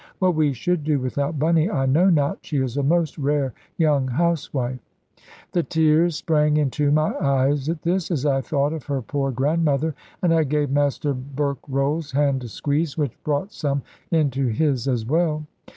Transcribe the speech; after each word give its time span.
What 0.17 0.33
we 0.33 0.51
should 0.51 0.83
do 0.83 0.99
without 0.99 1.37
Bunny 1.37 1.69
I 1.69 1.85
know 1.85 2.09
not. 2.09 2.39
She 2.41 2.57
is 2.57 2.75
a 2.75 2.81
most 2.81 3.19
rare 3.19 3.53
young 3.77 4.07
housewife." 4.07 4.79
The 5.51 5.61
tears 5.61 6.15
sprang 6.15 6.57
into 6.57 6.89
my 6.89 7.13
eyes 7.19 7.69
at 7.69 7.83
this, 7.83 8.09
as 8.09 8.25
I 8.25 8.41
thought 8.41 8.73
of 8.73 8.85
her 8.85 9.03
poor 9.03 9.29
grandmother, 9.29 9.93
and 10.23 10.33
I 10.33 10.43
gave 10.43 10.71
Master 10.71 11.13
Berkrolles' 11.13 12.13
hand 12.13 12.43
a 12.43 12.47
squeeze 12.47 12.97
which 12.97 13.15
brought 13.23 13.53
some 13.53 13.83
into 14.11 14.47
his 14.47 14.87
as 14.87 15.05
well. 15.05 15.45